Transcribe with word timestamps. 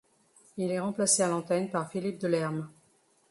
Il 0.57 0.71
est 0.71 0.79
remplacé 0.79 1.21
à 1.21 1.27
l'antenne 1.27 1.69
par 1.69 1.91
Philippe 1.91 2.17
Delerm. 2.17 2.71